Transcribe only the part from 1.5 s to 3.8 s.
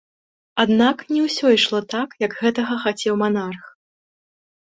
ішло так, як гэтага хацеў манарх.